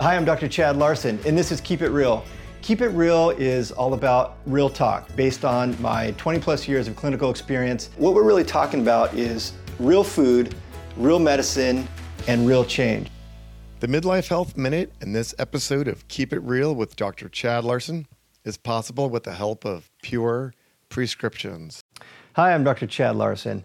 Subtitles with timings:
[0.00, 0.48] Hi, I'm Dr.
[0.48, 2.24] Chad Larson, and this is Keep It Real.
[2.62, 6.96] Keep It Real is all about real talk based on my 20 plus years of
[6.96, 7.90] clinical experience.
[7.98, 10.54] What we're really talking about is real food,
[10.96, 11.86] real medicine,
[12.28, 13.10] and real change.
[13.80, 17.28] The Midlife Health Minute in this episode of Keep It Real with Dr.
[17.28, 18.06] Chad Larson
[18.46, 20.54] is possible with the help of pure
[20.88, 21.84] prescriptions.
[22.36, 22.86] Hi, I'm Dr.
[22.86, 23.64] Chad Larson.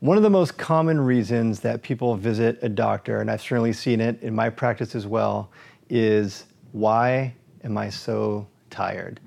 [0.00, 4.00] One of the most common reasons that people visit a doctor, and I've certainly seen
[4.00, 5.50] it in my practice as well,
[5.88, 9.20] is why am I so tired?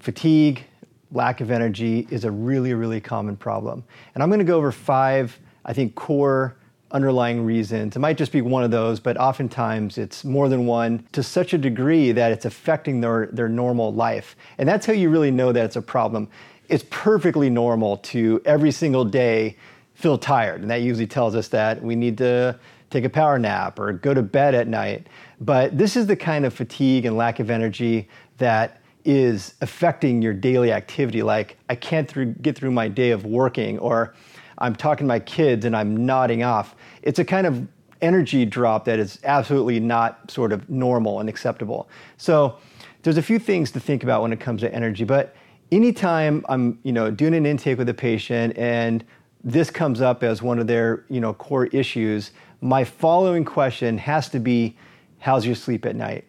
[0.00, 0.64] Fatigue,
[1.12, 3.84] lack of energy is a really, really common problem.
[4.14, 6.56] And I'm going to go over five, I think, core
[6.90, 7.96] underlying reasons.
[7.96, 11.52] It might just be one of those, but oftentimes it's more than one to such
[11.52, 14.36] a degree that it's affecting their, their normal life.
[14.56, 16.28] And that's how you really know that it's a problem.
[16.68, 19.56] It's perfectly normal to every single day
[19.94, 20.62] feel tired.
[20.62, 22.58] And that usually tells us that we need to
[22.90, 25.06] take a power nap or go to bed at night.
[25.40, 28.08] But this is the kind of fatigue and lack of energy
[28.38, 31.22] that is affecting your daily activity.
[31.22, 34.14] Like, I can't through, get through my day of working, or
[34.58, 36.74] I'm talking to my kids and I'm nodding off.
[37.02, 37.66] It's a kind of
[38.00, 41.88] energy drop that is absolutely not sort of normal and acceptable.
[42.16, 42.58] So,
[43.02, 45.34] there's a few things to think about when it comes to energy, but
[45.70, 49.04] anytime I'm, you know, doing an intake with a patient and
[49.44, 54.28] this comes up as one of their, you know, core issues, my following question has
[54.30, 54.76] to be
[55.18, 56.24] how's your sleep at night?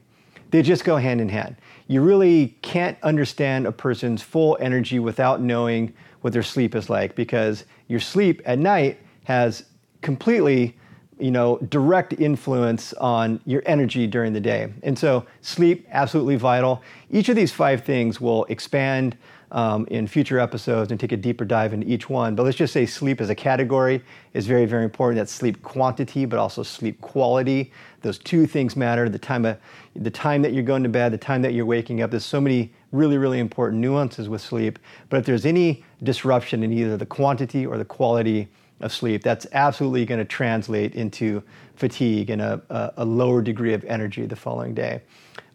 [0.51, 1.55] They just go hand in hand.
[1.87, 7.15] You really can't understand a person's full energy without knowing what their sleep is like
[7.15, 9.65] because your sleep at night has
[10.01, 10.75] completely
[11.19, 16.81] you know direct influence on your energy during the day and so sleep absolutely vital
[17.11, 19.17] each of these five things will expand
[19.51, 22.35] um, in future episodes and take a deeper dive into each one.
[22.35, 24.01] But let's just say sleep as a category
[24.33, 25.17] is very, very important.
[25.17, 27.71] That's sleep quantity, but also sleep quality.
[28.01, 29.09] Those two things matter.
[29.09, 29.57] The time, of,
[29.95, 32.11] the time that you're going to bed, the time that you're waking up.
[32.11, 34.79] There's so many really, really important nuances with sleep.
[35.09, 38.47] But if there's any disruption in either the quantity or the quality
[38.81, 41.43] of sleep, that's absolutely going to translate into
[41.75, 45.01] fatigue and a, a, a, lower degree of energy the following day.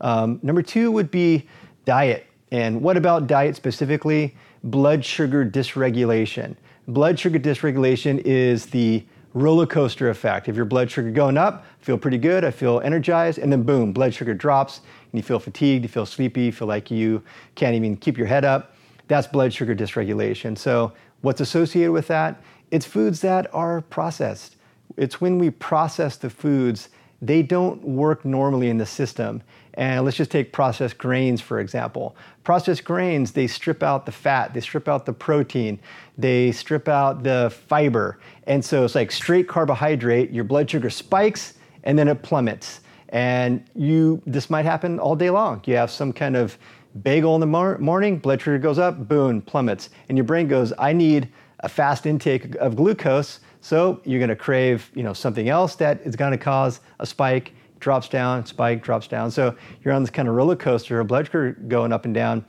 [0.01, 1.47] Um, number two would be
[1.85, 2.27] diet.
[2.51, 4.35] And what about diet specifically?
[4.63, 6.57] Blood sugar dysregulation.
[6.87, 10.49] Blood sugar dysregulation is the roller coaster effect.
[10.49, 13.93] If your blood sugar going up, feel pretty good, I feel energized, and then boom,
[13.93, 17.23] blood sugar drops, and you feel fatigued, you feel sleepy, you feel like you
[17.57, 18.77] can't even keep your head up.
[19.09, 20.57] That's blood sugar dysregulation.
[20.57, 22.43] So, what's associated with that?
[22.71, 24.57] It's foods that are processed.
[24.97, 26.89] It's when we process the foods,
[27.23, 29.43] they don't work normally in the system.
[29.75, 32.17] And let's just take processed grains, for example.
[32.45, 35.81] Processed grains, they strip out the fat, they strip out the protein,
[36.17, 38.21] they strip out the fiber.
[38.47, 42.81] And so it's like straight carbohydrate, your blood sugar spikes and then it plummets.
[43.11, 45.63] And you, this might happen all day long.
[45.67, 46.59] You have some kind of
[47.03, 49.91] bagel in the mor- morning, blood sugar goes up, boom, plummets.
[50.09, 51.29] And your brain goes, I need
[51.61, 53.41] a fast intake of glucose.
[53.65, 57.07] So you're going to crave, you know, something else that is going to cause a
[57.07, 59.31] spike drops down, spike, drops down.
[59.31, 62.45] So you're on this kind of roller coaster of blood sugar going up and down.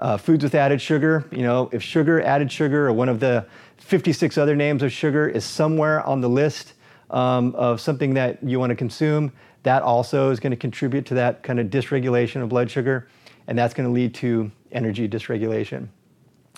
[0.00, 3.46] Uh, foods with added sugar, you know, if sugar, added sugar, or one of the
[3.76, 6.72] 56 other names of sugar is somewhere on the list
[7.10, 9.32] um, of something that you want to consume,
[9.62, 13.06] that also is going to contribute to that kind of dysregulation of blood sugar,
[13.46, 15.86] and that's going to lead to energy dysregulation.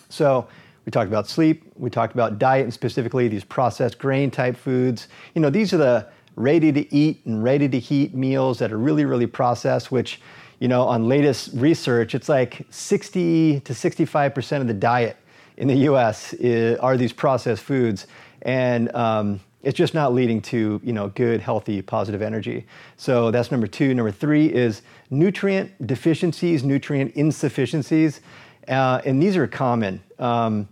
[0.09, 0.49] So
[0.85, 5.09] we talked about sleep, we talked about diet, and specifically these processed grain type foods.
[5.35, 6.07] You know, these are the
[6.37, 10.21] ready to eat and ready to heat meals that are really, really processed, which,
[10.59, 15.17] you know, on latest research, it's like 60 to 65% of the diet
[15.57, 18.07] in the US is, are these processed foods.
[18.43, 22.67] And um, it's just not leading to, you know, good, healthy, positive energy.
[22.97, 23.95] So that's number two.
[23.95, 28.21] Number three is nutrient deficiencies, nutrient insufficiencies.
[28.67, 30.03] Uh, and these are common.
[30.19, 30.69] Um,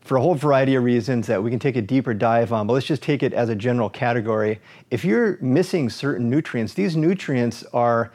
[0.00, 2.72] for a whole variety of reasons that we can take a deeper dive on, but
[2.72, 4.60] let's just take it as a general category.
[4.90, 8.10] If you're missing certain nutrients, these nutrients are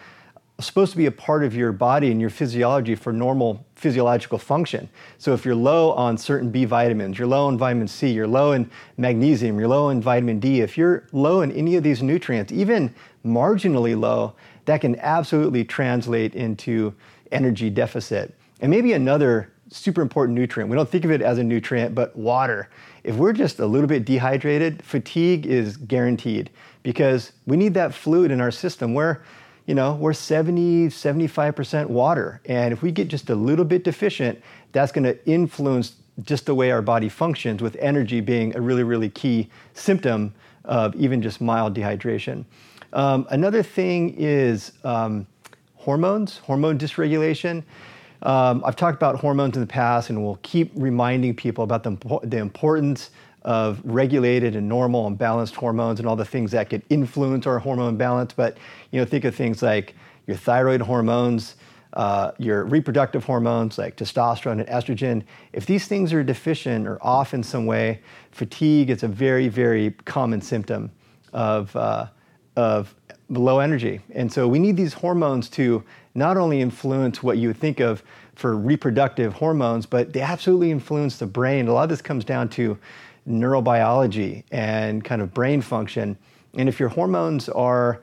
[0.59, 4.87] supposed to be a part of your body and your physiology for normal physiological function.
[5.17, 8.53] So if you're low on certain B vitamins, you're low in vitamin C, you're low
[8.53, 12.51] in magnesium, you're low in vitamin D, if you're low in any of these nutrients,
[12.51, 12.93] even
[13.25, 14.33] marginally low,
[14.65, 16.93] that can absolutely translate into
[17.31, 18.33] energy deficit.
[18.61, 20.69] And maybe another super important nutrient.
[20.69, 22.69] We don't think of it as a nutrient, but water.
[23.03, 26.49] If we're just a little bit dehydrated, fatigue is guaranteed
[26.83, 28.93] because we need that fluid in our system.
[28.93, 29.19] We're,
[29.65, 32.41] you know, we're 70, 75% water.
[32.45, 34.41] And if we get just a little bit deficient,
[34.71, 38.83] that's going to influence just the way our body functions, with energy being a really,
[38.83, 40.33] really key symptom
[40.63, 42.45] of even just mild dehydration.
[42.93, 45.25] Um, another thing is um,
[45.75, 47.63] hormones, hormone dysregulation.
[48.23, 52.19] Um, I've talked about hormones in the past, and we'll keep reminding people about the,
[52.23, 53.11] the importance
[53.41, 57.59] of regulated and normal and balanced hormones and all the things that could influence our
[57.59, 58.31] hormone balance.
[58.33, 58.57] But
[58.91, 61.55] you know, think of things like your thyroid hormones,
[61.91, 65.23] uh, your reproductive hormones like testosterone and estrogen.
[65.51, 69.91] If these things are deficient or off in some way, fatigue is a very, very
[70.05, 70.89] common symptom
[71.33, 72.07] of, uh,
[72.55, 72.95] of
[73.37, 74.01] low energy.
[74.13, 75.83] And so we need these hormones to
[76.15, 78.03] not only influence what you would think of
[78.35, 81.67] for reproductive hormones, but they absolutely influence the brain.
[81.67, 82.77] A lot of this comes down to
[83.27, 86.17] neurobiology and kind of brain function.
[86.55, 88.01] And if your hormones are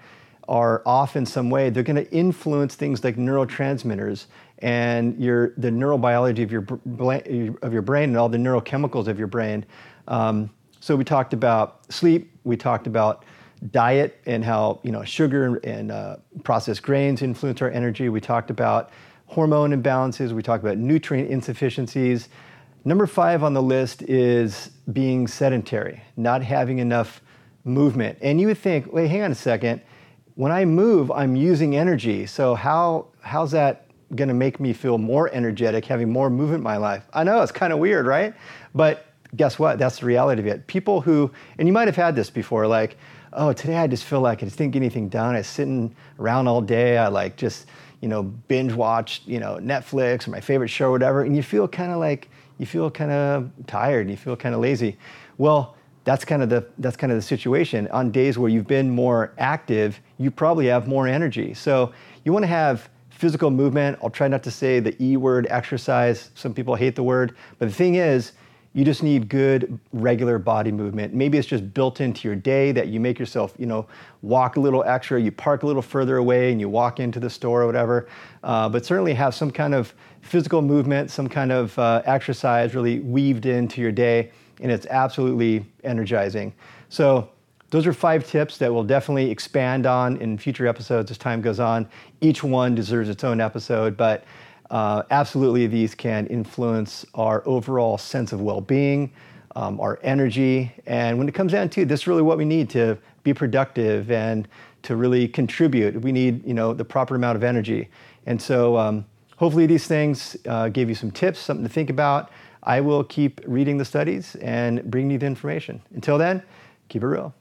[0.49, 4.27] are off in some way, they're going to influence things like neurotransmitters
[4.59, 6.67] and your the neurobiology of your
[7.63, 9.65] of your brain and all the neurochemicals of your brain.
[10.09, 10.51] Um,
[10.81, 12.33] so we talked about sleep.
[12.45, 13.25] We talked about
[13.71, 18.09] diet and how you know sugar and uh, processed grains influence our energy.
[18.09, 18.91] We talked about
[19.27, 20.33] hormone imbalances.
[20.33, 22.29] We talked about nutrient insufficiencies.
[22.85, 27.21] Number five on the list is being sedentary, not having enough
[27.65, 28.19] movement.
[28.23, 29.83] And you would think, wait, hang on a second.
[30.35, 32.27] When I move, I'm using energy.
[32.27, 33.87] So how how's that
[34.17, 37.07] going to make me feel more energetic, having more movement in my life?
[37.13, 38.35] I know it's kind of weird, right?
[38.75, 39.79] But guess what?
[39.79, 40.67] That's the reality of it.
[40.67, 42.97] People who, and you might have had this before, like,
[43.33, 45.35] oh, today I just feel like I just didn't get anything done.
[45.35, 46.99] I was sitting around all day.
[46.99, 47.67] I like just,
[48.01, 51.23] you know, binge watched, you know, Netflix or my favorite show or whatever.
[51.23, 52.29] And you feel kind of like,
[52.59, 54.99] you feel kind of tired you feel kind of lazy.
[55.39, 57.89] Well, that's kind of the that's kind of the situation.
[57.89, 61.55] On days where you've been more active, you probably have more energy.
[61.55, 61.93] So
[62.25, 63.99] you want to have physical movement.
[64.03, 66.31] I'll try not to say the E word exercise.
[66.35, 68.33] Some people hate the word, but the thing is,
[68.73, 71.13] you just need good regular body movement.
[71.13, 73.87] Maybe it's just built into your day that you make yourself, you know,
[74.23, 77.31] walk a little extra, you park a little further away and you walk into the
[77.31, 78.09] store or whatever.
[78.45, 83.01] Uh, but certainly have some kind of physical movement, some kind of uh, exercise really
[83.01, 84.31] weaved into your day,
[84.61, 86.53] and it's absolutely energizing.
[86.91, 87.29] So
[87.71, 91.59] those are five tips that we'll definitely expand on in future episodes as time goes
[91.59, 91.89] on.
[92.21, 94.25] Each one deserves its own episode, but
[94.71, 99.13] uh, absolutely, these can influence our overall sense of well being,
[99.57, 100.73] um, our energy.
[100.87, 103.35] And when it comes down to it this is really what we need to be
[103.35, 104.47] productive and
[104.83, 106.01] to really contribute.
[106.01, 107.89] We need you know, the proper amount of energy.
[108.27, 109.05] And so, um,
[109.37, 112.31] hopefully, these things uh, gave you some tips, something to think about.
[112.63, 115.83] I will keep reading the studies and bringing you the information.
[115.95, 116.43] Until then,
[116.89, 117.35] keep it real.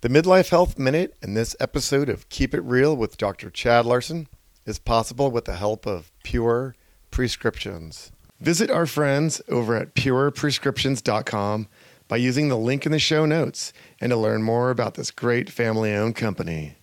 [0.00, 3.50] The Midlife Health Minute and this episode of Keep It Real with Dr.
[3.50, 4.28] Chad Larson
[4.68, 6.76] is possible with the help of Pure
[7.10, 8.12] Prescriptions.
[8.38, 11.68] Visit our friends over at pureprescriptions.com
[12.06, 15.50] by using the link in the show notes and to learn more about this great
[15.50, 16.76] family owned company.